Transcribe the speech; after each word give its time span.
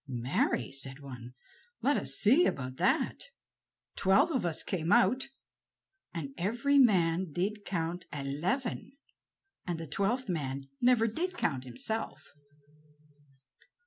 "Marry," 0.07 0.71
said 0.71 0.97
one, 0.99 1.35
"let 1.83 1.95
us 1.95 2.15
see 2.15 2.47
about 2.47 2.77
that. 2.77 3.25
Twelve 3.95 4.31
of 4.31 4.47
us 4.47 4.63
came 4.63 4.91
out," 4.91 5.27
and 6.11 6.33
every 6.39 6.79
man 6.79 7.31
did 7.31 7.63
count 7.65 8.07
eleven, 8.11 8.93
and 9.67 9.79
the 9.79 9.85
twelfth 9.85 10.27
man 10.27 10.61
did 10.61 10.69
never 10.81 11.07
count 11.07 11.65
himself. 11.65 12.33